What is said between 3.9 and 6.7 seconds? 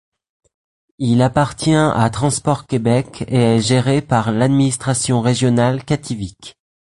par l'administration régionale Kativik.